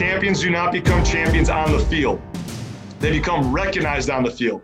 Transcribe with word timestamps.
Champions 0.00 0.40
do 0.40 0.48
not 0.48 0.72
become 0.72 1.04
champions 1.04 1.50
on 1.50 1.72
the 1.72 1.78
field. 1.78 2.22
They 3.00 3.10
become 3.10 3.52
recognized 3.52 4.08
on 4.08 4.22
the 4.22 4.30
field. 4.30 4.62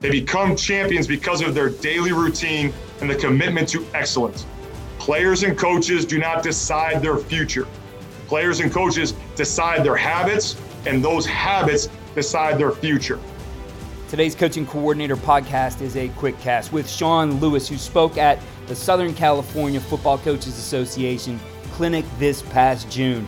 They 0.00 0.10
become 0.10 0.54
champions 0.56 1.06
because 1.06 1.40
of 1.40 1.54
their 1.54 1.70
daily 1.70 2.12
routine 2.12 2.70
and 3.00 3.08
the 3.08 3.14
commitment 3.14 3.66
to 3.70 3.86
excellence. 3.94 4.44
Players 4.98 5.42
and 5.42 5.56
coaches 5.56 6.04
do 6.04 6.18
not 6.18 6.42
decide 6.42 7.00
their 7.00 7.16
future. 7.16 7.66
Players 8.26 8.60
and 8.60 8.70
coaches 8.70 9.14
decide 9.36 9.84
their 9.84 9.96
habits, 9.96 10.54
and 10.84 11.02
those 11.02 11.24
habits 11.24 11.88
decide 12.14 12.58
their 12.58 12.72
future. 12.72 13.18
Today's 14.10 14.34
Coach 14.34 14.58
and 14.58 14.68
Coordinator 14.68 15.16
podcast 15.16 15.80
is 15.80 15.96
a 15.96 16.08
quick 16.10 16.38
cast 16.40 16.74
with 16.74 16.90
Sean 16.90 17.40
Lewis, 17.40 17.66
who 17.66 17.78
spoke 17.78 18.18
at 18.18 18.38
the 18.66 18.76
Southern 18.76 19.14
California 19.14 19.80
Football 19.80 20.18
Coaches 20.18 20.58
Association 20.58 21.40
clinic 21.72 22.04
this 22.18 22.42
past 22.42 22.90
June. 22.90 23.26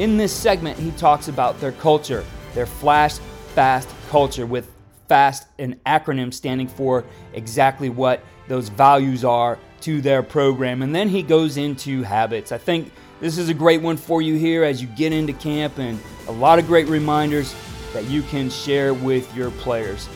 In 0.00 0.16
this 0.16 0.34
segment, 0.34 0.78
he 0.78 0.92
talks 0.92 1.28
about 1.28 1.60
their 1.60 1.72
culture, 1.72 2.24
their 2.54 2.64
flash 2.64 3.18
fast 3.54 3.86
culture, 4.08 4.46
with 4.46 4.70
FAST 5.08 5.46
an 5.58 5.78
acronym 5.84 6.32
standing 6.32 6.68
for 6.68 7.04
exactly 7.34 7.90
what 7.90 8.24
those 8.48 8.70
values 8.70 9.26
are 9.26 9.58
to 9.82 10.00
their 10.00 10.22
program. 10.22 10.80
And 10.80 10.94
then 10.94 11.10
he 11.10 11.22
goes 11.22 11.58
into 11.58 12.02
habits. 12.02 12.50
I 12.50 12.56
think 12.56 12.90
this 13.20 13.36
is 13.36 13.50
a 13.50 13.54
great 13.54 13.82
one 13.82 13.98
for 13.98 14.22
you 14.22 14.36
here 14.36 14.64
as 14.64 14.80
you 14.80 14.88
get 14.88 15.12
into 15.12 15.34
camp 15.34 15.76
and 15.76 16.00
a 16.28 16.32
lot 16.32 16.58
of 16.58 16.66
great 16.66 16.88
reminders 16.88 17.54
that 17.92 18.06
you 18.06 18.22
can 18.22 18.48
share 18.48 18.94
with 18.94 19.36
your 19.36 19.50
players. 19.50 20.08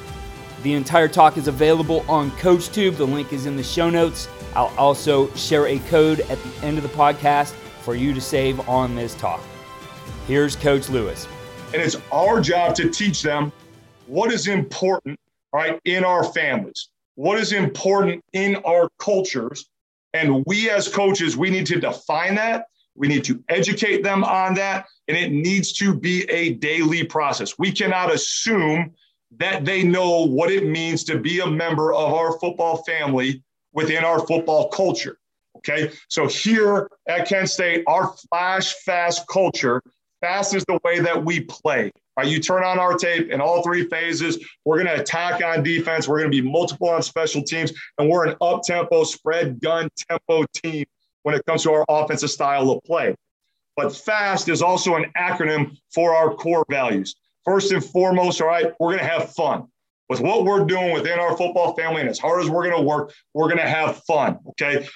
The 0.63 0.73
entire 0.73 1.09
talk 1.09 1.37
is 1.37 1.47
available 1.47 2.07
on 2.09 2.31
CoachTube. 2.39 2.97
The 2.97 3.07
link 3.07 3.35
is 3.35 3.45
in 3.45 3.55
the 3.55 3.63
show 3.63 3.91
notes. 3.91 4.29
I'll 4.57 4.75
also 4.79 5.31
share 5.35 5.67
a 5.67 5.79
code 5.91 6.21
at 6.21 6.43
the 6.43 6.67
end 6.67 6.79
of 6.79 6.85
the 6.85 6.97
podcast 6.97 7.53
for 7.83 7.95
you 7.95 8.15
to 8.15 8.21
save 8.23 8.67
on 8.67 8.95
this 8.95 9.15
talk. 9.17 9.43
Here's 10.27 10.57
Coach 10.57 10.89
Lewis. 10.89 11.29
And 11.75 11.83
it's 11.83 11.97
our 12.11 12.41
job 12.41 12.75
to 12.77 12.89
teach 12.89 13.21
them 13.21 13.53
what 14.07 14.33
is 14.33 14.49
important, 14.49 15.21
right, 15.53 15.79
in 15.85 16.03
our 16.03 16.25
families, 16.25 16.89
what 17.15 17.39
is 17.39 17.53
important 17.53 18.25
in 18.33 18.57
our 18.65 18.89
cultures. 18.99 19.69
And 20.15 20.43
we 20.47 20.71
as 20.71 20.89
coaches, 20.89 21.37
we 21.37 21.51
need 21.51 21.67
to 21.67 21.79
define 21.79 22.37
that. 22.37 22.67
We 22.95 23.07
need 23.07 23.25
to 23.25 23.45
educate 23.51 24.03
them 24.03 24.25
on 24.25 24.55
that. 24.55 24.87
And 25.09 25.17
it 25.19 25.31
needs 25.31 25.75
to 25.75 25.95
be 25.95 26.23
a 26.31 26.55
daily 26.55 27.05
process. 27.05 27.59
We 27.59 27.71
cannot 27.71 28.11
assume 28.11 28.95
that 29.37 29.67
they 29.67 29.83
know 29.83 30.27
what 30.27 30.51
it 30.51 30.67
means 30.67 31.05
to 31.05 31.19
be 31.19 31.41
a 31.41 31.47
member 31.47 31.93
of 31.93 32.15
our 32.15 32.39
football 32.39 32.83
family 32.85 33.43
within 33.75 34.05
our 34.05 34.27
football 34.27 34.69
culture. 34.69 35.19
Okay. 35.59 35.93
So 36.09 36.29
here 36.29 36.89
at 37.09 37.29
Kent 37.29 37.51
State, 37.51 37.85
our 37.87 38.15
flash 38.31 38.73
fast 38.85 39.27
culture 39.29 39.83
Fast 40.25 40.55
is 40.55 40.65
the 40.65 40.81
way 40.85 41.01
that 41.01 41.23
we 41.23 41.41
play. 41.41 41.93
Right, 42.17 42.27
you 42.27 42.41
turn 42.41 42.65
on 42.65 42.79
our 42.79 42.97
tape 42.97 43.31
in 43.31 43.43
all 43.43 43.63
three 43.63 43.87
phases. 43.91 44.43
We're 44.65 44.83
going 44.83 44.97
to 44.97 45.03
attack 45.03 45.45
on 45.45 45.63
defense. 45.63 46.09
We're 46.09 46.21
going 46.21 46.33
to 46.33 46.43
be 46.43 46.49
multiple 46.49 46.89
on 46.89 47.03
special 47.03 47.43
teams, 47.43 47.75
and 47.99 48.09
we're 48.09 48.29
an 48.29 48.37
up 48.41 48.63
tempo, 48.63 49.05
spread 49.05 49.61
gun 49.61 49.91
tempo 50.09 50.47
team 50.55 50.87
when 51.25 51.35
it 51.35 51.45
comes 51.45 51.65
to 51.65 51.73
our 51.73 51.85
offensive 51.91 52.31
style 52.31 52.71
of 52.71 52.83
play. 52.85 53.15
But 53.77 53.95
FAST 53.95 54.49
is 54.49 54.63
also 54.63 54.95
an 54.95 55.13
acronym 55.15 55.77
for 55.93 56.15
our 56.15 56.33
core 56.33 56.65
values. 56.71 57.17
First 57.45 57.71
and 57.73 57.85
foremost, 57.85 58.41
all 58.41 58.49
right, 58.49 58.73
we're 58.81 58.97
going 58.97 59.05
to 59.05 59.11
have 59.11 59.35
fun 59.35 59.65
with 60.09 60.21
what 60.21 60.45
we're 60.45 60.65
doing 60.65 60.95
within 60.95 61.19
our 61.19 61.37
football 61.37 61.75
family. 61.75 62.01
And 62.01 62.09
as 62.09 62.19
hard 62.19 62.43
as 62.43 62.49
we're 62.49 62.65
going 62.65 62.77
to 62.77 62.83
work, 62.83 63.13
we're 63.35 63.49
going 63.49 63.59
to 63.59 63.69
have 63.69 64.03
fun. 64.05 64.39
Okay. 64.51 64.89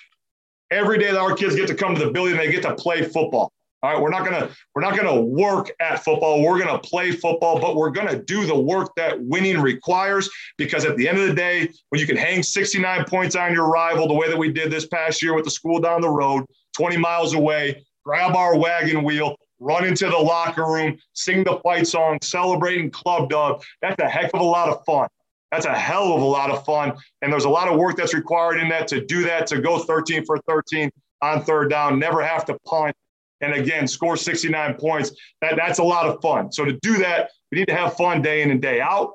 Every 0.70 0.98
day 0.98 1.12
that 1.12 1.18
our 1.18 1.34
kids 1.34 1.54
get 1.54 1.66
to 1.68 1.74
come 1.74 1.94
to 1.94 2.02
the 2.02 2.12
building, 2.12 2.38
they 2.38 2.50
get 2.50 2.62
to 2.62 2.74
play 2.74 3.02
football. 3.02 3.52
All 3.80 3.92
right, 3.92 4.02
we're 4.02 4.10
not 4.10 4.24
gonna 4.24 4.50
we're 4.74 4.82
not 4.82 4.96
gonna 4.96 5.20
work 5.20 5.70
at 5.78 6.02
football. 6.02 6.42
We're 6.42 6.58
gonna 6.58 6.80
play 6.80 7.12
football, 7.12 7.60
but 7.60 7.76
we're 7.76 7.90
gonna 7.90 8.20
do 8.20 8.44
the 8.44 8.58
work 8.58 8.90
that 8.96 9.20
winning 9.20 9.60
requires. 9.60 10.28
Because 10.56 10.84
at 10.84 10.96
the 10.96 11.08
end 11.08 11.18
of 11.18 11.28
the 11.28 11.34
day, 11.34 11.68
when 11.90 12.00
you 12.00 12.06
can 12.06 12.16
hang 12.16 12.42
69 12.42 13.04
points 13.04 13.36
on 13.36 13.52
your 13.52 13.68
rival, 13.68 14.08
the 14.08 14.14
way 14.14 14.28
that 14.28 14.36
we 14.36 14.52
did 14.52 14.72
this 14.72 14.88
past 14.88 15.22
year 15.22 15.32
with 15.32 15.44
the 15.44 15.50
school 15.50 15.78
down 15.78 16.00
the 16.00 16.08
road, 16.08 16.44
20 16.76 16.96
miles 16.96 17.34
away, 17.34 17.84
grab 18.04 18.34
our 18.34 18.58
wagon 18.58 19.04
wheel, 19.04 19.36
run 19.60 19.84
into 19.84 20.06
the 20.06 20.18
locker 20.18 20.64
room, 20.64 20.98
sing 21.12 21.44
the 21.44 21.60
fight 21.62 21.86
song, 21.86 22.18
celebrating 22.20 22.90
club 22.90 23.30
dub. 23.30 23.62
That's 23.80 24.02
a 24.02 24.08
heck 24.08 24.34
of 24.34 24.40
a 24.40 24.44
lot 24.44 24.70
of 24.70 24.84
fun. 24.86 25.06
That's 25.52 25.66
a 25.66 25.74
hell 25.74 26.14
of 26.14 26.22
a 26.22 26.26
lot 26.26 26.50
of 26.50 26.64
fun. 26.64 26.94
And 27.22 27.32
there's 27.32 27.44
a 27.44 27.48
lot 27.48 27.68
of 27.68 27.78
work 27.78 27.96
that's 27.96 28.12
required 28.12 28.58
in 28.58 28.68
that 28.70 28.88
to 28.88 29.06
do 29.06 29.22
that, 29.22 29.46
to 29.46 29.60
go 29.60 29.78
13 29.78 30.24
for 30.26 30.38
13 30.48 30.90
on 31.22 31.42
third 31.44 31.70
down, 31.70 32.00
never 32.00 32.22
have 32.22 32.44
to 32.46 32.58
punt 32.66 32.94
and 33.40 33.54
again 33.54 33.86
score 33.86 34.16
69 34.16 34.74
points. 34.74 35.12
That, 35.40 35.56
that's 35.56 35.78
a 35.78 35.84
lot 35.84 36.06
of 36.06 36.20
fun. 36.20 36.52
So 36.52 36.64
to 36.64 36.72
do 36.82 36.98
that 36.98 37.30
we 37.50 37.58
need 37.58 37.68
to 37.68 37.74
have 37.74 37.96
fun 37.96 38.22
day 38.22 38.42
in 38.42 38.50
and 38.50 38.60
day 38.60 38.80
out 38.80 39.12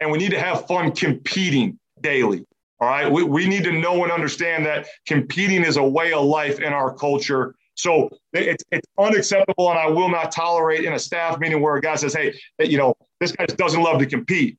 and 0.00 0.10
we 0.10 0.18
need 0.18 0.30
to 0.30 0.40
have 0.40 0.66
fun 0.66 0.92
competing 0.92 1.78
daily 2.00 2.44
all 2.80 2.88
right? 2.88 3.10
We, 3.10 3.22
we 3.22 3.46
need 3.46 3.64
to 3.64 3.72
know 3.72 4.02
and 4.02 4.12
understand 4.12 4.64
that 4.66 4.86
competing 5.06 5.64
is 5.64 5.76
a 5.76 5.82
way 5.82 6.12
of 6.12 6.24
life 6.24 6.60
in 6.60 6.72
our 6.72 6.94
culture. 6.94 7.54
So 7.74 8.08
it's, 8.32 8.64
it's 8.72 8.86
unacceptable 8.98 9.70
and 9.70 9.78
i 9.78 9.86
will 9.86 10.08
not 10.08 10.32
tolerate 10.32 10.84
in 10.84 10.92
a 10.94 10.98
staff 10.98 11.38
meeting 11.38 11.62
where 11.62 11.76
a 11.76 11.80
guy 11.80 11.94
says 11.94 12.12
hey 12.14 12.38
you 12.58 12.76
know 12.76 12.94
this 13.20 13.32
guy 13.32 13.46
doesn't 13.46 13.82
love 13.82 13.98
to 13.98 14.06
compete. 14.06 14.58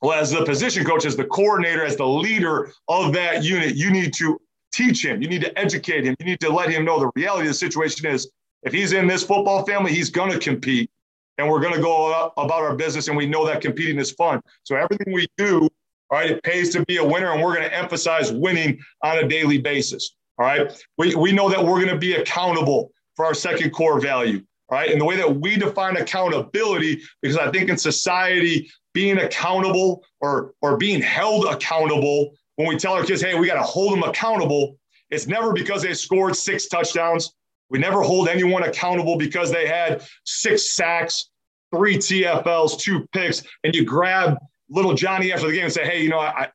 Well 0.00 0.18
as 0.18 0.30
the 0.30 0.44
position 0.44 0.84
coach 0.84 1.04
as 1.04 1.16
the 1.16 1.24
coordinator 1.24 1.84
as 1.84 1.96
the 1.96 2.06
leader 2.06 2.72
of 2.88 3.12
that 3.14 3.42
unit 3.42 3.74
you 3.74 3.90
need 3.90 4.12
to 4.14 4.40
teach 4.78 5.04
him. 5.04 5.20
You 5.20 5.28
need 5.28 5.42
to 5.42 5.58
educate 5.58 6.04
him. 6.04 6.14
You 6.20 6.26
need 6.26 6.40
to 6.40 6.50
let 6.50 6.70
him 6.70 6.84
know 6.84 7.00
the 7.00 7.10
reality 7.16 7.48
of 7.48 7.52
the 7.52 7.58
situation 7.58 8.06
is 8.06 8.30
if 8.62 8.72
he's 8.72 8.92
in 8.92 9.06
this 9.06 9.24
football 9.24 9.66
family, 9.66 9.92
he's 9.92 10.10
going 10.10 10.30
to 10.30 10.38
compete. 10.38 10.90
And 11.36 11.48
we're 11.48 11.60
going 11.60 11.74
to 11.74 11.80
go 11.80 12.32
about 12.36 12.62
our 12.62 12.74
business, 12.74 13.06
and 13.06 13.16
we 13.16 13.26
know 13.26 13.46
that 13.46 13.60
competing 13.60 13.98
is 13.98 14.10
fun. 14.10 14.40
So 14.64 14.74
everything 14.74 15.12
we 15.12 15.28
do, 15.36 15.68
all 16.10 16.18
right, 16.18 16.30
it 16.32 16.42
pays 16.42 16.70
to 16.70 16.84
be 16.86 16.96
a 16.96 17.04
winner, 17.04 17.32
and 17.32 17.40
we're 17.40 17.54
going 17.54 17.68
to 17.68 17.76
emphasize 17.76 18.32
winning 18.32 18.80
on 19.04 19.18
a 19.18 19.28
daily 19.28 19.58
basis. 19.58 20.16
All 20.38 20.46
right. 20.46 20.84
We, 20.96 21.14
we 21.14 21.30
know 21.30 21.48
that 21.48 21.64
we're 21.64 21.76
going 21.76 21.94
to 21.94 21.98
be 21.98 22.14
accountable 22.14 22.90
for 23.14 23.24
our 23.24 23.34
second 23.34 23.70
core 23.70 24.00
value. 24.00 24.42
All 24.68 24.78
right. 24.78 24.90
And 24.90 25.00
the 25.00 25.04
way 25.04 25.16
that 25.16 25.40
we 25.40 25.56
define 25.56 25.96
accountability, 25.96 27.02
because 27.22 27.36
I 27.36 27.50
think 27.52 27.70
in 27.70 27.78
society, 27.78 28.68
being 28.92 29.18
accountable 29.18 30.04
or, 30.20 30.54
or 30.60 30.76
being 30.76 31.00
held 31.00 31.46
accountable 31.46 32.32
when 32.58 32.66
we 32.66 32.76
tell 32.76 32.94
our 32.94 33.04
kids, 33.04 33.22
hey, 33.22 33.38
we 33.38 33.46
got 33.46 33.54
to 33.54 33.62
hold 33.62 33.92
them 33.92 34.02
accountable, 34.02 34.76
it's 35.10 35.28
never 35.28 35.52
because 35.52 35.80
they 35.80 35.94
scored 35.94 36.34
six 36.34 36.66
touchdowns. 36.66 37.32
We 37.70 37.78
never 37.78 38.02
hold 38.02 38.28
anyone 38.28 38.64
accountable 38.64 39.16
because 39.16 39.52
they 39.52 39.68
had 39.68 40.02
six 40.24 40.70
sacks, 40.70 41.30
three 41.72 41.98
TFLs, 41.98 42.80
two 42.80 43.06
picks, 43.12 43.44
and 43.62 43.76
you 43.76 43.84
grab 43.84 44.38
little 44.68 44.94
Johnny 44.94 45.32
after 45.32 45.46
the 45.46 45.52
game 45.52 45.64
and 45.64 45.72
say, 45.72 45.86
hey, 45.86 46.02
you 46.02 46.08
know, 46.08 46.18
I, 46.18 46.48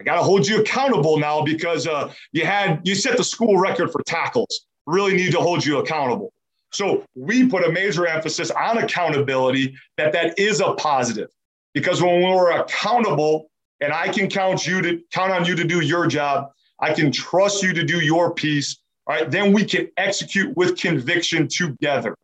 I 0.00 0.04
got 0.04 0.14
to 0.14 0.22
hold 0.22 0.48
you 0.48 0.62
accountable 0.62 1.18
now 1.18 1.42
because 1.42 1.86
uh, 1.86 2.10
you 2.32 2.46
had 2.46 2.80
you 2.84 2.94
set 2.94 3.18
the 3.18 3.24
school 3.24 3.58
record 3.58 3.92
for 3.92 4.02
tackles. 4.04 4.66
Really 4.86 5.14
need 5.14 5.32
to 5.32 5.40
hold 5.40 5.62
you 5.62 5.78
accountable. 5.78 6.32
So 6.72 7.04
we 7.14 7.46
put 7.46 7.66
a 7.66 7.70
major 7.70 8.06
emphasis 8.06 8.50
on 8.50 8.78
accountability 8.78 9.76
that 9.98 10.14
that 10.14 10.38
is 10.38 10.60
a 10.62 10.72
positive. 10.72 11.28
Because 11.74 12.00
when 12.00 12.22
we're 12.22 12.52
accountable 12.52 13.50
and 13.80 13.92
I 13.92 14.08
can 14.08 14.28
count 14.28 14.66
you 14.66 14.82
to 14.82 15.00
count 15.12 15.32
on 15.32 15.44
you 15.44 15.54
to 15.56 15.64
do 15.64 15.80
your 15.80 16.06
job, 16.06 16.50
I 16.80 16.92
can 16.92 17.12
trust 17.12 17.62
you 17.62 17.72
to 17.72 17.84
do 17.84 18.00
your 18.00 18.34
piece. 18.34 18.78
All 19.06 19.16
right, 19.16 19.30
then 19.30 19.52
we 19.52 19.64
can 19.64 19.88
execute 19.96 20.56
with 20.56 20.78
conviction 20.78 21.48
together. 21.48 22.14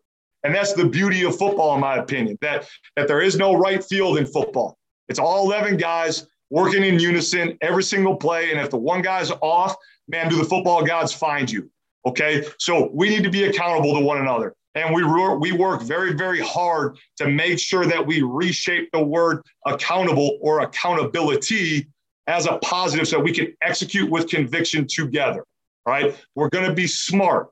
And 0.44 0.55
that's 0.55 0.75
the 0.75 0.85
beauty 0.85 1.25
of 1.25 1.37
football, 1.37 1.75
in 1.75 1.81
my 1.81 1.97
opinion, 1.97 2.38
that, 2.41 2.69
that 2.94 3.08
there 3.08 3.20
is 3.20 3.37
no 3.37 3.55
right 3.55 3.82
field 3.82 4.19
in 4.19 4.26
football. 4.26 4.79
It's 5.08 5.19
all 5.19 5.44
11 5.44 5.76
guys 5.76 6.26
working 6.50 6.85
in 6.85 7.00
unison 7.00 7.58
every 7.61 7.82
single 7.82 8.17
play. 8.17 8.53
And 8.53 8.61
if 8.61 8.70
the 8.70 8.76
one 8.76 9.03
guy's 9.03 9.31
off, 9.41 9.75
man, 10.08 10.29
do 10.29 10.37
the 10.37 10.44
football 10.44 10.85
gods 10.85 11.12
find 11.12 11.50
you? 11.50 11.70
Okay. 12.06 12.47
So 12.58 12.91
we 12.93 13.08
need 13.08 13.25
to 13.25 13.31
be 13.31 13.44
accountable 13.44 13.94
to 13.94 14.00
one 14.00 14.19
another. 14.19 14.55
And 14.76 14.94
we, 14.94 15.02
we 15.38 15.52
work 15.52 15.82
very, 15.82 16.12
very 16.12 16.40
hard 16.40 16.99
to 17.17 17.28
make 17.28 17.58
sure 17.58 17.87
that 17.87 18.06
we 18.06 18.20
reshape 18.20 18.90
the 18.93 19.02
word 19.02 19.43
accountable 19.64 20.38
or 20.43 20.61
accountability 20.61 21.88
as 22.26 22.46
a 22.46 22.58
positive 22.58 23.08
so 23.08 23.19
we 23.19 23.32
can 23.32 23.56
execute 23.62 24.11
with 24.11 24.28
conviction 24.28 24.87
together. 24.87 25.44
Right? 25.87 26.14
We're 26.34 26.50
going 26.50 26.69
to 26.69 26.75
be 26.75 26.87
smart. 26.87 27.49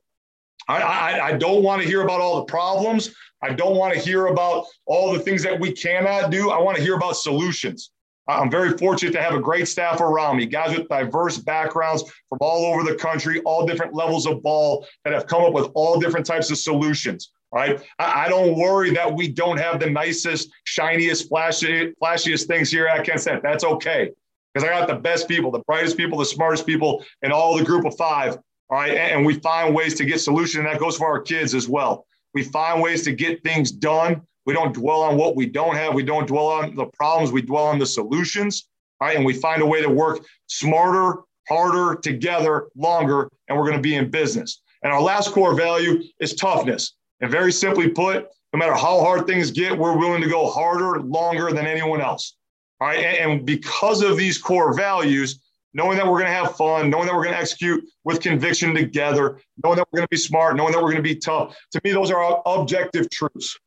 I, 0.68 0.82
I, 0.82 1.26
I 1.28 1.32
don't 1.32 1.62
want 1.62 1.80
to 1.82 1.88
hear 1.88 2.02
about 2.02 2.20
all 2.20 2.36
the 2.36 2.44
problems. 2.44 3.14
I 3.42 3.54
don't 3.54 3.76
want 3.76 3.94
to 3.94 4.00
hear 4.00 4.26
about 4.26 4.66
all 4.86 5.12
the 5.12 5.20
things 5.20 5.42
that 5.44 5.58
we 5.58 5.72
cannot 5.72 6.30
do. 6.30 6.50
I 6.50 6.58
want 6.58 6.76
to 6.76 6.82
hear 6.82 6.94
about 6.94 7.16
solutions. 7.16 7.90
I'm 8.26 8.50
very 8.50 8.76
fortunate 8.78 9.12
to 9.12 9.22
have 9.22 9.34
a 9.34 9.40
great 9.40 9.68
staff 9.68 10.00
around 10.00 10.38
me, 10.38 10.46
guys 10.46 10.76
with 10.76 10.88
diverse 10.88 11.38
backgrounds 11.38 12.04
from 12.28 12.38
all 12.40 12.64
over 12.72 12.82
the 12.82 12.96
country, 12.96 13.40
all 13.40 13.66
different 13.66 13.94
levels 13.94 14.26
of 14.26 14.42
ball 14.42 14.86
that 15.04 15.12
have 15.12 15.26
come 15.26 15.42
up 15.42 15.52
with 15.52 15.70
all 15.74 16.00
different 16.00 16.24
types 16.24 16.50
of 16.50 16.58
solutions. 16.58 17.30
Right? 17.52 17.80
I, 18.00 18.28
don't 18.28 18.58
worry 18.58 18.90
that 18.94 19.14
we 19.14 19.28
don't 19.28 19.58
have 19.58 19.78
the 19.78 19.88
nicest, 19.88 20.50
shiniest, 20.64 21.28
flashy, 21.28 21.92
flashiest 22.02 22.48
things 22.48 22.68
here 22.68 22.88
at 22.88 23.04
Kent 23.06 23.20
State. 23.20 23.42
That's 23.44 23.62
okay. 23.62 24.10
Because 24.52 24.68
I 24.68 24.72
got 24.72 24.88
the 24.88 24.96
best 24.96 25.28
people, 25.28 25.52
the 25.52 25.60
brightest 25.60 25.96
people, 25.96 26.18
the 26.18 26.24
smartest 26.24 26.66
people, 26.66 27.04
and 27.22 27.32
all 27.32 27.56
the 27.56 27.62
group 27.62 27.84
of 27.84 27.96
five. 27.96 28.38
All 28.70 28.78
right. 28.78 28.96
And 28.96 29.24
we 29.24 29.38
find 29.38 29.72
ways 29.72 29.94
to 29.94 30.04
get 30.04 30.20
solution. 30.20 30.62
And 30.62 30.68
that 30.68 30.80
goes 30.80 30.96
for 30.96 31.06
our 31.06 31.20
kids 31.20 31.54
as 31.54 31.68
well. 31.68 32.06
We 32.32 32.42
find 32.42 32.82
ways 32.82 33.02
to 33.04 33.12
get 33.12 33.44
things 33.44 33.70
done 33.70 34.22
we 34.46 34.52
don't 34.52 34.74
dwell 34.74 35.02
on 35.02 35.16
what 35.16 35.36
we 35.36 35.46
don't 35.46 35.76
have. 35.76 35.94
We 35.94 36.02
don't 36.02 36.26
dwell 36.26 36.48
on 36.48 36.74
the 36.74 36.86
problems. 36.86 37.32
We 37.32 37.42
dwell 37.42 37.64
on 37.64 37.78
the 37.78 37.86
solutions. 37.86 38.68
Right. 39.00 39.16
And 39.16 39.24
we 39.24 39.34
find 39.34 39.60
a 39.60 39.66
way 39.66 39.82
to 39.82 39.88
work 39.88 40.24
smarter, 40.46 41.20
harder, 41.48 41.96
together, 41.96 42.68
longer, 42.74 43.28
and 43.48 43.58
we're 43.58 43.64
going 43.64 43.76
to 43.76 43.82
be 43.82 43.96
in 43.96 44.10
business. 44.10 44.62
And 44.82 44.92
our 44.92 45.02
last 45.02 45.32
core 45.32 45.54
value 45.54 46.02
is 46.20 46.34
toughness. 46.34 46.94
And 47.20 47.30
very 47.30 47.52
simply 47.52 47.88
put, 47.88 48.28
no 48.52 48.58
matter 48.58 48.72
how 48.72 49.00
hard 49.00 49.26
things 49.26 49.50
get, 49.50 49.76
we're 49.76 49.98
willing 49.98 50.22
to 50.22 50.28
go 50.28 50.48
harder, 50.48 51.00
longer 51.00 51.52
than 51.52 51.66
anyone 51.66 52.00
else. 52.00 52.36
All 52.80 52.88
right. 52.88 52.98
And, 52.98 53.32
and 53.32 53.46
because 53.46 54.00
of 54.00 54.16
these 54.16 54.38
core 54.38 54.74
values, 54.74 55.40
knowing 55.74 55.98
that 55.98 56.06
we're 56.06 56.20
going 56.20 56.26
to 56.26 56.32
have 56.32 56.56
fun, 56.56 56.88
knowing 56.88 57.06
that 57.06 57.14
we're 57.14 57.24
going 57.24 57.34
to 57.34 57.40
execute 57.40 57.84
with 58.04 58.20
conviction 58.20 58.74
together, 58.74 59.40
knowing 59.62 59.76
that 59.76 59.86
we're 59.92 59.98
going 59.98 60.06
to 60.06 60.10
be 60.10 60.16
smart, 60.16 60.56
knowing 60.56 60.72
that 60.72 60.78
we're 60.78 60.92
going 60.92 60.96
to 60.96 61.02
be 61.02 61.16
tough, 61.16 61.56
to 61.72 61.80
me, 61.82 61.92
those 61.92 62.10
are 62.10 62.42
objective 62.46 63.10
truths 63.10 63.58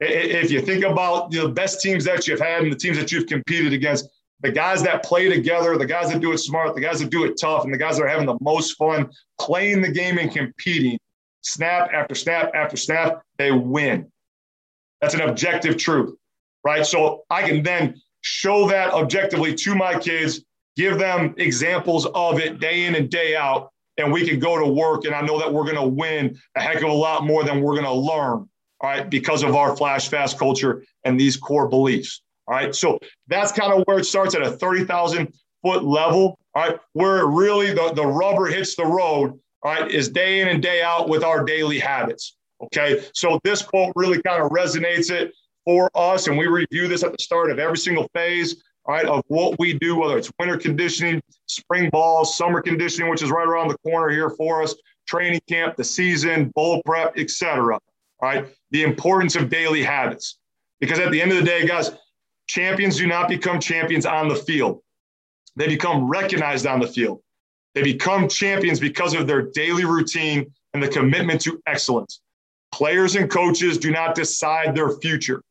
if 0.00 0.50
you 0.50 0.60
think 0.60 0.84
about 0.84 1.30
the 1.30 1.48
best 1.48 1.80
teams 1.80 2.04
that 2.04 2.26
you've 2.26 2.40
had 2.40 2.62
and 2.62 2.72
the 2.72 2.76
teams 2.76 2.96
that 2.98 3.10
you've 3.10 3.26
competed 3.26 3.72
against, 3.72 4.08
the 4.40 4.52
guys 4.52 4.82
that 4.84 5.02
play 5.02 5.28
together, 5.28 5.76
the 5.76 5.86
guys 5.86 6.10
that 6.12 6.20
do 6.20 6.32
it 6.32 6.38
smart, 6.38 6.74
the 6.74 6.80
guys 6.80 7.00
that 7.00 7.10
do 7.10 7.24
it 7.24 7.38
tough, 7.40 7.64
and 7.64 7.74
the 7.74 7.78
guys 7.78 7.96
that 7.96 8.04
are 8.04 8.08
having 8.08 8.26
the 8.26 8.38
most 8.40 8.76
fun 8.76 9.10
playing 9.40 9.80
the 9.80 9.90
game 9.90 10.18
and 10.18 10.30
competing, 10.30 10.98
snap 11.42 11.90
after 11.92 12.14
snap 12.14 12.52
after 12.54 12.76
snap, 12.76 13.22
they 13.36 13.50
win. 13.50 14.10
That's 15.00 15.14
an 15.14 15.22
objective 15.22 15.76
truth, 15.76 16.14
right? 16.64 16.86
So 16.86 17.24
I 17.30 17.42
can 17.42 17.62
then 17.62 18.00
show 18.20 18.68
that 18.68 18.92
objectively 18.92 19.54
to 19.54 19.74
my 19.74 19.98
kids, 19.98 20.44
give 20.76 20.98
them 20.98 21.34
examples 21.38 22.06
of 22.06 22.38
it 22.38 22.60
day 22.60 22.84
in 22.84 22.94
and 22.94 23.10
day 23.10 23.34
out, 23.34 23.72
and 23.96 24.12
we 24.12 24.28
can 24.28 24.38
go 24.38 24.56
to 24.56 24.66
work. 24.66 25.04
And 25.04 25.14
I 25.14 25.22
know 25.22 25.40
that 25.40 25.52
we're 25.52 25.64
going 25.64 25.76
to 25.76 25.86
win 25.86 26.38
a 26.54 26.60
heck 26.60 26.76
of 26.76 26.90
a 26.90 26.92
lot 26.92 27.24
more 27.24 27.42
than 27.42 27.60
we're 27.60 27.74
going 27.74 27.84
to 27.84 27.92
learn 27.92 28.48
all 28.80 28.90
right, 28.90 29.10
because 29.10 29.42
of 29.42 29.54
our 29.56 29.76
flash 29.76 30.08
fast 30.08 30.38
culture 30.38 30.84
and 31.04 31.18
these 31.18 31.36
core 31.36 31.68
beliefs. 31.68 32.22
All 32.46 32.54
right. 32.54 32.74
So 32.74 32.98
that's 33.26 33.52
kind 33.52 33.72
of 33.72 33.84
where 33.86 33.98
it 33.98 34.04
starts 34.04 34.34
at 34.34 34.42
a 34.42 34.50
30,000 34.50 35.32
foot 35.62 35.84
level. 35.84 36.38
All 36.54 36.68
right. 36.68 36.78
Where 36.92 37.26
really 37.26 37.74
the, 37.74 37.92
the 37.92 38.06
rubber 38.06 38.46
hits 38.46 38.74
the 38.74 38.86
road, 38.86 39.38
all 39.62 39.72
right, 39.72 39.90
is 39.90 40.08
day 40.08 40.40
in 40.40 40.48
and 40.48 40.62
day 40.62 40.82
out 40.82 41.08
with 41.08 41.24
our 41.24 41.44
daily 41.44 41.78
habits. 41.78 42.36
Okay. 42.62 43.04
So 43.12 43.38
this 43.44 43.62
quote 43.62 43.92
really 43.96 44.22
kind 44.22 44.42
of 44.42 44.50
resonates 44.50 45.10
it 45.10 45.32
for 45.64 45.90
us. 45.94 46.26
And 46.26 46.38
we 46.38 46.46
review 46.46 46.88
this 46.88 47.02
at 47.02 47.12
the 47.12 47.22
start 47.22 47.50
of 47.50 47.58
every 47.58 47.76
single 47.76 48.08
phase, 48.14 48.62
all 48.86 48.94
right, 48.94 49.04
of 49.04 49.22
what 49.26 49.58
we 49.58 49.74
do, 49.74 49.98
whether 49.98 50.16
it's 50.16 50.32
winter 50.38 50.56
conditioning, 50.56 51.20
spring 51.46 51.90
ball, 51.90 52.24
summer 52.24 52.62
conditioning, 52.62 53.10
which 53.10 53.22
is 53.22 53.30
right 53.30 53.46
around 53.46 53.68
the 53.68 53.78
corner 53.78 54.08
here 54.08 54.30
for 54.30 54.62
us, 54.62 54.74
training 55.06 55.40
camp, 55.48 55.76
the 55.76 55.84
season, 55.84 56.50
bowl 56.54 56.80
prep, 56.86 57.18
etc 57.18 57.78
right? 58.22 58.46
The 58.70 58.82
importance 58.82 59.36
of 59.36 59.50
daily 59.50 59.82
habits. 59.82 60.38
Because 60.80 60.98
at 60.98 61.10
the 61.10 61.20
end 61.20 61.32
of 61.32 61.38
the 61.38 61.44
day, 61.44 61.66
guys, 61.66 61.90
champions 62.46 62.96
do 62.96 63.06
not 63.06 63.28
become 63.28 63.60
champions 63.60 64.06
on 64.06 64.28
the 64.28 64.36
field. 64.36 64.80
They 65.56 65.66
become 65.66 66.08
recognized 66.08 66.66
on 66.66 66.80
the 66.80 66.86
field. 66.86 67.20
They 67.74 67.82
become 67.82 68.28
champions 68.28 68.80
because 68.80 69.14
of 69.14 69.26
their 69.26 69.42
daily 69.50 69.84
routine 69.84 70.52
and 70.74 70.82
the 70.82 70.88
commitment 70.88 71.40
to 71.42 71.60
excellence. 71.66 72.20
Players 72.72 73.16
and 73.16 73.30
coaches 73.30 73.78
do 73.78 73.90
not 73.90 74.14
decide 74.14 74.74
their 74.74 74.90
future. 74.98 75.42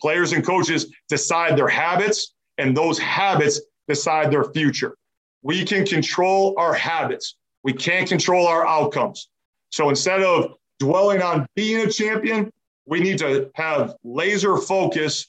Players 0.00 0.32
and 0.32 0.44
coaches 0.44 0.94
decide 1.08 1.56
their 1.56 1.68
habits, 1.68 2.34
and 2.58 2.76
those 2.76 2.98
habits 2.98 3.60
decide 3.88 4.30
their 4.30 4.44
future. 4.44 4.96
We 5.42 5.64
can 5.64 5.84
control 5.84 6.54
our 6.58 6.74
habits. 6.74 7.36
We 7.64 7.72
can't 7.72 8.08
control 8.08 8.46
our 8.46 8.66
outcomes. 8.66 9.28
So 9.70 9.88
instead 9.88 10.22
of 10.22 10.54
dwelling 10.78 11.22
on 11.22 11.46
being 11.54 11.86
a 11.86 11.90
champion. 11.90 12.52
We 12.86 13.00
need 13.00 13.18
to 13.18 13.50
have 13.54 13.96
laser 14.04 14.56
focus 14.56 15.26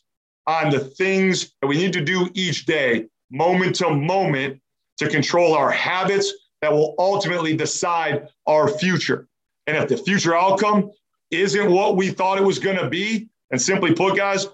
on 0.47 0.71
the 0.71 0.79
things 0.79 1.53
that 1.61 1.67
we 1.67 1.77
need 1.77 1.93
to 1.93 2.03
do 2.03 2.29
each 2.33 2.65
day, 2.65 3.07
moment 3.31 3.75
to 3.75 3.89
moment, 3.89 4.61
to 4.97 5.09
control 5.09 5.53
our 5.53 5.69
habits 5.69 6.33
that 6.61 6.71
will 6.71 6.95
ultimately 6.97 7.55
decide 7.55 8.27
our 8.47 8.67
future. 8.67 9.27
And 9.67 9.77
if 9.77 9.87
the 9.87 9.97
future 9.97 10.35
outcome 10.35 10.91
isn't 11.31 11.71
what 11.71 11.95
we 11.95 12.09
thought 12.09 12.37
it 12.37 12.43
was 12.43 12.59
going 12.59 12.77
to 12.77 12.89
be, 12.89 13.29
and 13.51 13.61
simply 13.61 13.93
put, 13.93 14.15
guys, 14.15 14.47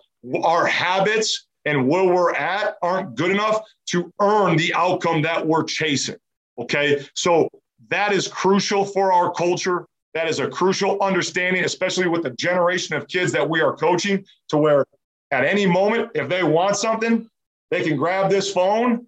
our 0.44 0.66
habits 0.66 1.48
and 1.66 1.88
where 1.88 2.06
we're 2.06 2.34
at 2.34 2.76
aren't 2.82 3.16
good 3.16 3.32
enough 3.32 3.62
to 3.88 4.12
earn 4.20 4.56
the 4.56 4.74
outcome 4.74 5.22
that 5.24 5.46
we're 5.46 5.64
chasing. 5.64 6.16
Okay. 6.58 7.06
So 7.14 7.50
that 7.90 8.14
is 8.14 8.28
crucial 8.28 8.86
for 8.86 9.12
our 9.12 9.32
culture. 9.32 9.86
That 10.16 10.30
is 10.30 10.40
a 10.40 10.48
crucial 10.48 10.98
understanding, 11.02 11.66
especially 11.66 12.08
with 12.08 12.24
the 12.24 12.32
generation 12.32 12.96
of 12.96 13.08
kids 13.08 13.34
that 13.34 13.48
we 13.48 13.62
are 13.62 13.76
coaching, 13.76 14.26
to 14.48 14.58
where 14.58 14.86
at 15.32 15.44
any 15.44 15.66
moment, 15.66 16.12
if 16.16 16.30
they 16.30 16.42
want 16.42 16.78
something, 16.78 17.30
they 17.70 17.84
can 17.84 17.98
grab 17.98 18.32
this 18.32 18.52
phone 18.52 19.06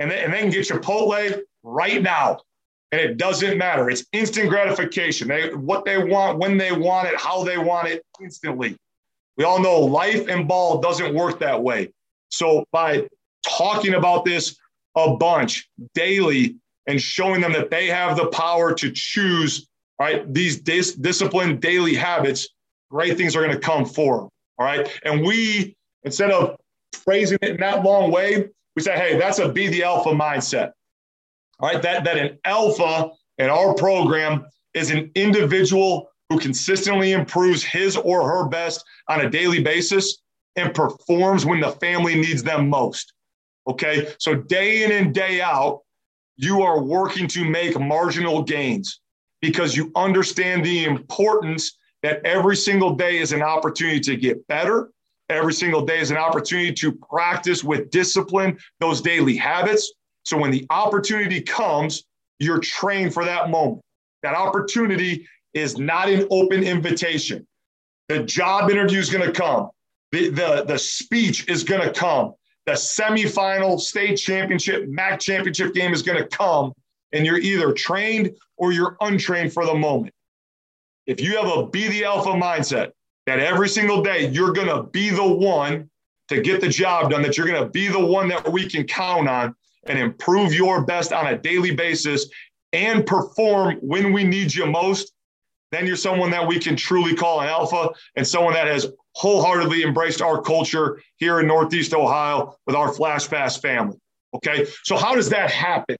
and 0.00 0.10
they, 0.10 0.20
and 0.22 0.32
they 0.32 0.40
can 0.40 0.50
get 0.50 0.66
Chipotle 0.66 1.40
right 1.62 2.02
now. 2.02 2.40
And 2.90 3.00
it 3.00 3.18
doesn't 3.18 3.56
matter. 3.56 3.88
It's 3.88 4.04
instant 4.12 4.48
gratification. 4.48 5.28
They, 5.28 5.54
what 5.54 5.84
they 5.84 6.02
want, 6.02 6.38
when 6.38 6.58
they 6.58 6.72
want 6.72 7.06
it, 7.06 7.16
how 7.16 7.44
they 7.44 7.58
want 7.58 7.86
it, 7.86 8.04
instantly. 8.20 8.76
We 9.36 9.44
all 9.44 9.62
know 9.62 9.78
life 9.78 10.26
and 10.26 10.48
ball 10.48 10.80
doesn't 10.80 11.14
work 11.14 11.38
that 11.38 11.62
way. 11.62 11.92
So 12.30 12.64
by 12.72 13.06
talking 13.46 13.94
about 13.94 14.24
this 14.24 14.56
a 14.96 15.16
bunch 15.16 15.68
daily 15.94 16.56
and 16.88 17.00
showing 17.00 17.42
them 17.42 17.52
that 17.52 17.70
they 17.70 17.86
have 17.86 18.16
the 18.16 18.26
power 18.26 18.74
to 18.74 18.90
choose 18.90 19.68
all 19.98 20.06
right, 20.06 20.32
these 20.32 20.60
dis- 20.60 20.94
disciplined 20.94 21.60
daily 21.60 21.94
habits, 21.94 22.48
great 22.90 23.16
things 23.16 23.34
are 23.34 23.42
going 23.42 23.54
to 23.54 23.58
come 23.58 23.84
for 23.84 24.18
them. 24.18 24.28
All 24.58 24.66
right. 24.66 24.88
And 25.04 25.24
we, 25.24 25.76
instead 26.04 26.30
of 26.30 26.56
phrasing 26.92 27.38
it 27.42 27.50
in 27.50 27.56
that 27.58 27.84
long 27.84 28.10
way, 28.10 28.48
we 28.76 28.82
say, 28.82 28.96
hey, 28.96 29.18
that's 29.18 29.38
a 29.38 29.48
be 29.48 29.68
the 29.68 29.82
alpha 29.82 30.10
mindset. 30.10 30.72
All 31.60 31.68
right. 31.68 31.82
That, 31.82 32.04
that 32.04 32.16
an 32.16 32.38
alpha 32.44 33.10
in 33.38 33.50
our 33.50 33.74
program 33.74 34.46
is 34.74 34.90
an 34.90 35.10
individual 35.14 36.10
who 36.28 36.38
consistently 36.38 37.12
improves 37.12 37.64
his 37.64 37.96
or 37.96 38.28
her 38.28 38.48
best 38.48 38.84
on 39.08 39.22
a 39.22 39.30
daily 39.30 39.62
basis 39.62 40.18
and 40.56 40.74
performs 40.74 41.46
when 41.46 41.60
the 41.60 41.72
family 41.72 42.14
needs 42.14 42.42
them 42.42 42.68
most. 42.68 43.12
Okay. 43.66 44.12
So 44.18 44.34
day 44.34 44.84
in 44.84 44.92
and 44.92 45.14
day 45.14 45.40
out, 45.40 45.80
you 46.36 46.62
are 46.62 46.80
working 46.80 47.26
to 47.28 47.44
make 47.44 47.78
marginal 47.78 48.42
gains 48.42 49.00
because 49.40 49.76
you 49.76 49.92
understand 49.96 50.64
the 50.64 50.84
importance 50.84 51.78
that 52.02 52.24
every 52.24 52.56
single 52.56 52.94
day 52.94 53.18
is 53.18 53.32
an 53.32 53.42
opportunity 53.42 54.00
to 54.00 54.16
get 54.16 54.46
better. 54.46 54.90
Every 55.28 55.52
single 55.52 55.84
day 55.84 55.98
is 55.98 56.10
an 56.10 56.16
opportunity 56.16 56.72
to 56.74 56.92
practice 56.92 57.62
with 57.62 57.90
discipline 57.90 58.58
those 58.80 59.00
daily 59.00 59.36
habits. 59.36 59.92
So 60.24 60.36
when 60.38 60.50
the 60.50 60.66
opportunity 60.70 61.40
comes, 61.40 62.04
you're 62.38 62.60
trained 62.60 63.12
for 63.12 63.24
that 63.24 63.50
moment. 63.50 63.82
That 64.22 64.34
opportunity 64.34 65.26
is 65.54 65.78
not 65.78 66.08
an 66.08 66.26
open 66.30 66.62
invitation. 66.62 67.46
The 68.08 68.20
job 68.20 68.70
interview 68.70 68.98
is 68.98 69.10
going 69.10 69.26
to 69.26 69.32
come. 69.32 69.70
The, 70.12 70.30
the, 70.30 70.64
the 70.66 70.78
speech 70.78 71.48
is 71.48 71.64
going 71.64 71.82
to 71.82 71.92
come. 71.92 72.34
The 72.66 72.72
semifinal 72.72 73.80
state 73.80 74.16
championship, 74.16 74.88
MAC 74.88 75.20
championship 75.20 75.74
game 75.74 75.92
is 75.92 76.02
going 76.02 76.18
to 76.18 76.28
come, 76.28 76.72
and 77.12 77.24
you're 77.24 77.38
either 77.38 77.72
trained 77.72 78.30
or 78.58 78.72
you're 78.72 78.96
untrained 79.00 79.52
for 79.52 79.64
the 79.64 79.74
moment. 79.74 80.14
If 81.06 81.20
you 81.20 81.36
have 81.36 81.50
a 81.50 81.66
be 81.66 81.88
the 81.88 82.04
alpha 82.04 82.30
mindset 82.30 82.90
that 83.26 83.40
every 83.40 83.68
single 83.68 84.02
day 84.02 84.28
you're 84.28 84.52
going 84.52 84.68
to 84.68 84.84
be 84.84 85.10
the 85.10 85.26
one 85.26 85.88
to 86.28 86.42
get 86.42 86.60
the 86.60 86.68
job 86.68 87.10
done, 87.10 87.22
that 87.22 87.36
you're 87.36 87.46
going 87.46 87.62
to 87.62 87.70
be 87.70 87.88
the 87.88 88.04
one 88.04 88.28
that 88.28 88.50
we 88.50 88.68
can 88.68 88.84
count 88.84 89.28
on 89.28 89.54
and 89.86 89.98
improve 89.98 90.52
your 90.52 90.84
best 90.84 91.12
on 91.12 91.26
a 91.28 91.38
daily 91.38 91.74
basis 91.74 92.28
and 92.72 93.06
perform 93.06 93.76
when 93.80 94.12
we 94.12 94.24
need 94.24 94.54
you 94.54 94.66
most, 94.66 95.12
then 95.72 95.86
you're 95.86 95.96
someone 95.96 96.30
that 96.30 96.46
we 96.46 96.58
can 96.58 96.76
truly 96.76 97.14
call 97.14 97.40
an 97.40 97.48
alpha 97.48 97.90
and 98.16 98.26
someone 98.26 98.54
that 98.54 98.66
has 98.66 98.86
wholeheartedly 99.12 99.82
embraced 99.82 100.22
our 100.22 100.40
culture 100.40 101.00
here 101.16 101.40
in 101.40 101.46
Northeast 101.46 101.94
Ohio 101.94 102.56
with 102.66 102.76
our 102.76 102.92
Flash 102.92 103.26
Fast 103.26 103.62
family. 103.62 103.98
Okay. 104.34 104.66
So, 104.84 104.96
how 104.96 105.14
does 105.14 105.30
that 105.30 105.50
happen? 105.50 105.96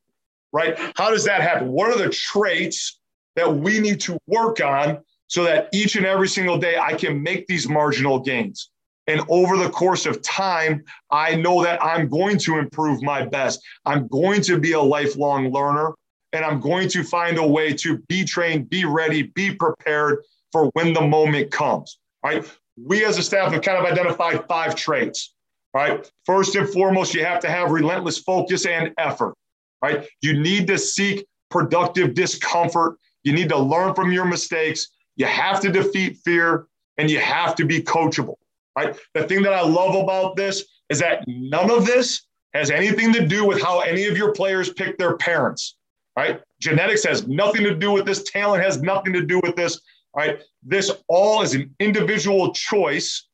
Right? 0.52 0.78
How 0.96 1.10
does 1.10 1.24
that 1.24 1.40
happen? 1.42 1.68
What 1.68 1.90
are 1.90 1.98
the 1.98 2.10
traits 2.10 2.98
that 3.36 3.54
we 3.54 3.80
need 3.80 4.00
to 4.00 4.18
work 4.26 4.60
on 4.60 4.98
so 5.26 5.44
that 5.44 5.68
each 5.72 5.96
and 5.96 6.06
every 6.06 6.28
single 6.28 6.58
day 6.58 6.78
I 6.78 6.94
can 6.94 7.22
make 7.22 7.46
these 7.46 7.68
marginal 7.68 8.20
gains? 8.20 8.70
And 9.08 9.22
over 9.30 9.56
the 9.56 9.70
course 9.70 10.04
of 10.04 10.20
time, 10.20 10.84
I 11.10 11.34
know 11.34 11.62
that 11.64 11.82
I'm 11.82 12.08
going 12.08 12.36
to 12.40 12.58
improve 12.58 13.02
my 13.02 13.24
best. 13.24 13.60
I'm 13.86 14.06
going 14.08 14.42
to 14.42 14.58
be 14.58 14.72
a 14.72 14.80
lifelong 14.80 15.50
learner 15.50 15.94
and 16.34 16.44
I'm 16.44 16.60
going 16.60 16.90
to 16.90 17.02
find 17.02 17.38
a 17.38 17.46
way 17.46 17.72
to 17.72 17.98
be 18.08 18.24
trained, 18.24 18.68
be 18.68 18.84
ready, 18.84 19.22
be 19.22 19.54
prepared 19.54 20.22
for 20.52 20.66
when 20.74 20.92
the 20.92 21.00
moment 21.00 21.50
comes. 21.50 21.98
Right? 22.22 22.44
We 22.76 23.04
as 23.06 23.16
a 23.16 23.22
staff 23.22 23.52
have 23.52 23.62
kind 23.62 23.78
of 23.78 23.84
identified 23.90 24.44
five 24.46 24.74
traits. 24.74 25.34
Right? 25.72 26.10
First 26.26 26.54
and 26.54 26.68
foremost, 26.68 27.14
you 27.14 27.24
have 27.24 27.40
to 27.40 27.48
have 27.48 27.70
relentless 27.70 28.18
focus 28.18 28.66
and 28.66 28.92
effort. 28.98 29.34
Right? 29.82 30.06
You 30.20 30.40
need 30.40 30.66
to 30.68 30.78
seek 30.78 31.26
productive 31.50 32.14
discomfort. 32.14 32.98
You 33.22 33.32
need 33.32 33.48
to 33.50 33.58
learn 33.58 33.94
from 33.94 34.12
your 34.12 34.24
mistakes. 34.24 34.88
You 35.16 35.26
have 35.26 35.60
to 35.60 35.70
defeat 35.70 36.18
fear 36.24 36.66
and 36.96 37.10
you 37.10 37.18
have 37.18 37.54
to 37.56 37.64
be 37.64 37.82
coachable. 37.82 38.36
Right? 38.76 38.96
The 39.14 39.24
thing 39.24 39.42
that 39.42 39.52
I 39.52 39.62
love 39.62 39.94
about 39.94 40.36
this 40.36 40.64
is 40.88 40.98
that 41.00 41.24
none 41.26 41.70
of 41.70 41.86
this 41.86 42.26
has 42.54 42.70
anything 42.70 43.12
to 43.12 43.26
do 43.26 43.44
with 43.44 43.60
how 43.62 43.80
any 43.80 44.06
of 44.06 44.16
your 44.16 44.32
players 44.32 44.72
pick 44.72 44.98
their 44.98 45.16
parents 45.16 45.76
right? 46.18 46.40
Genetics 46.60 47.04
has 47.04 47.28
nothing 47.28 47.62
to 47.62 47.76
do 47.76 47.92
with 47.92 48.04
this. 48.04 48.24
Talent 48.24 48.64
has 48.64 48.82
nothing 48.82 49.12
to 49.12 49.24
do 49.24 49.40
with 49.40 49.54
this. 49.54 49.80
Right? 50.16 50.40
This 50.64 50.90
all 51.06 51.42
is 51.42 51.54
an 51.54 51.72
individual 51.78 52.52
choice 52.52 53.28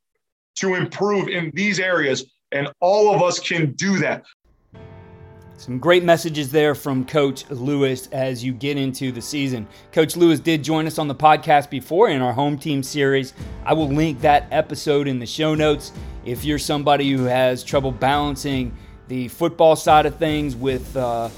to 0.57 0.75
improve 0.75 1.29
in 1.29 1.51
these 1.55 1.81
areas, 1.81 2.27
and 2.53 2.69
all 2.81 3.15
of 3.15 3.23
us 3.23 3.41
can 3.41 3.73
do 3.73 3.99
that. 4.01 4.25
Some 5.57 5.79
great 5.79 6.03
messages 6.03 6.51
there 6.51 6.75
from 6.75 7.07
Coach 7.07 7.49
Lewis 7.49 8.09
as 8.09 8.45
you 8.45 8.53
get 8.53 8.77
into 8.77 9.13
the 9.13 9.23
season. 9.23 9.67
Coach 9.93 10.17
Lewis 10.17 10.41
did 10.41 10.65
join 10.65 10.87
us 10.87 10.99
on 10.99 11.09
the 11.09 11.15
podcast 11.15 11.71
before 11.71 12.09
in 12.09 12.21
our 12.21 12.33
home 12.33 12.59
team 12.59 12.83
series. 12.83 13.33
I 13.65 13.73
will 13.73 13.89
link 13.89 14.21
that 14.21 14.47
episode 14.51 15.07
in 15.09 15.19
the 15.19 15.27
show 15.27 15.55
notes. 15.55 15.93
If 16.25 16.45
you're 16.45 16.59
somebody 16.59 17.11
who 17.13 17.25
has 17.25 17.63
trouble 17.63 17.93
balancing 17.93 18.77
the 19.09 19.29
football 19.29 19.77
side 19.77 20.07
of 20.07 20.17
things 20.17 20.57
with 20.57 20.97
uh, 20.97 21.29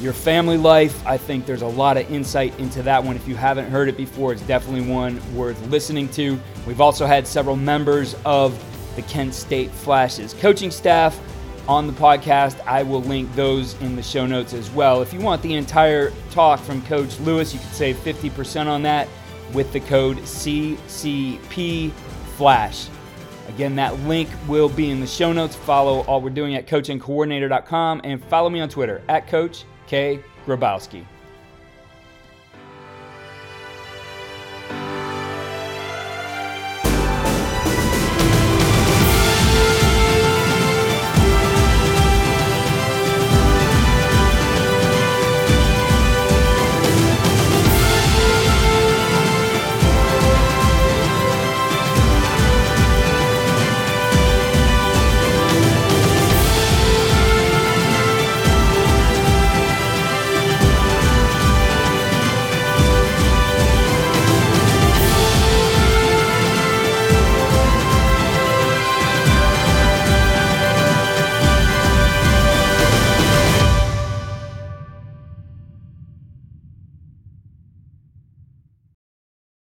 your 0.00 0.12
family 0.12 0.56
life. 0.56 1.04
I 1.06 1.16
think 1.16 1.46
there's 1.46 1.62
a 1.62 1.66
lot 1.66 1.96
of 1.96 2.10
insight 2.10 2.58
into 2.58 2.82
that 2.82 3.02
one. 3.02 3.16
If 3.16 3.26
you 3.26 3.34
haven't 3.34 3.70
heard 3.70 3.88
it 3.88 3.96
before, 3.96 4.32
it's 4.32 4.42
definitely 4.42 4.88
one 4.88 5.20
worth 5.34 5.60
listening 5.68 6.08
to. 6.10 6.38
We've 6.66 6.80
also 6.80 7.06
had 7.06 7.26
several 7.26 7.56
members 7.56 8.14
of 8.24 8.62
the 8.94 9.02
Kent 9.02 9.34
State 9.34 9.70
Flashes 9.70 10.34
coaching 10.34 10.70
staff 10.70 11.18
on 11.68 11.86
the 11.86 11.92
podcast. 11.92 12.58
I 12.66 12.82
will 12.82 13.02
link 13.02 13.32
those 13.34 13.80
in 13.80 13.94
the 13.94 14.02
show 14.02 14.26
notes 14.26 14.54
as 14.54 14.70
well. 14.70 15.02
If 15.02 15.12
you 15.12 15.20
want 15.20 15.42
the 15.42 15.54
entire 15.54 16.12
talk 16.30 16.58
from 16.58 16.82
Coach 16.82 17.20
Lewis, 17.20 17.52
you 17.52 17.60
can 17.60 17.70
save 17.70 17.96
50% 17.98 18.66
on 18.66 18.82
that 18.82 19.06
with 19.52 19.72
the 19.72 19.80
code 19.80 20.16
CCP 20.18 21.92
Flash. 22.36 22.88
Again, 23.48 23.76
that 23.76 23.98
link 24.00 24.28
will 24.46 24.68
be 24.68 24.90
in 24.90 25.00
the 25.00 25.06
show 25.06 25.32
notes. 25.32 25.54
Follow 25.54 26.00
all 26.02 26.20
we're 26.20 26.30
doing 26.30 26.54
at 26.54 26.66
coachandcoordinator.com 26.66 28.00
and 28.04 28.22
follow 28.24 28.50
me 28.50 28.60
on 28.60 28.68
Twitter 28.68 29.02
at 29.08 29.26
Coach 29.26 29.64
K. 29.86 30.20
Grabowski. 30.46 31.04